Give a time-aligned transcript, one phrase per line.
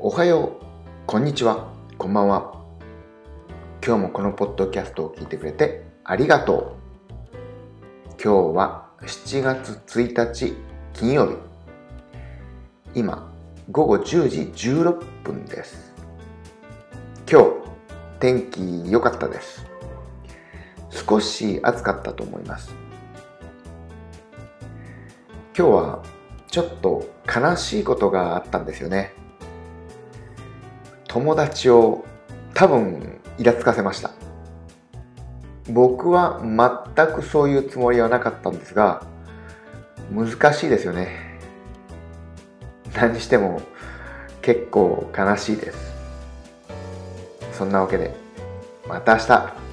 [0.00, 0.64] おはよう、
[1.08, 2.54] こんにちは、こんばんは。
[3.84, 6.78] 今日もこのポッドキャストを聞いてくれてありがと
[7.26, 7.34] う。
[8.22, 10.54] 今日は7月1日
[10.92, 11.36] 金曜日。
[12.94, 13.34] 今、
[13.72, 14.40] 午後10時
[14.70, 15.92] 16分です。
[17.28, 17.46] 今日、
[18.20, 19.66] 天気良かったです。
[20.90, 22.72] 少し暑かったと思います。
[25.58, 26.04] 今日は
[26.46, 29.17] ちょっと悲しいことがあったんですよね。
[31.08, 32.04] 友達を
[32.54, 34.10] 多分イラつかせました。
[35.70, 39.02] 僕は全くそういうつもりはなかったんですが、
[40.12, 41.38] 難しいですよね。
[42.94, 43.60] 何しても
[44.42, 45.78] 結構悲しいです。
[47.52, 48.14] そんなわけで、
[48.86, 49.67] また明日。